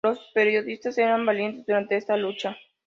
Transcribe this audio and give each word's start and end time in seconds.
Los 0.03 0.17
periodistas 0.33 0.97
eran 0.97 1.27
valientes 1.27 1.63
durante 1.67 1.95
esta 1.95 2.17
lucha. 2.17 2.57